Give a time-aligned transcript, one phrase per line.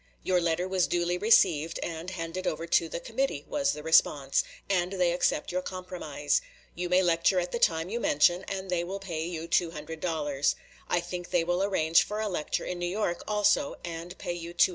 [0.23, 4.93] "Your letter was duly received and handed over to the committee," was the response, "and
[4.93, 6.41] they accept your compromise.
[6.73, 10.55] You may lecture at the time you mention, and they will pay you $200.
[10.89, 14.55] I think they will arrange for a lecture in New York also, and pay you
[14.55, 14.69] $200 for that."